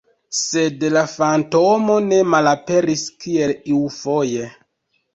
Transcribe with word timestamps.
Sed 0.35 0.85
la 0.95 1.03
fantomo 1.11 1.99
ne 2.07 2.23
malaperis, 2.33 3.07
kiel 3.23 3.57
iufoje. 3.79 4.53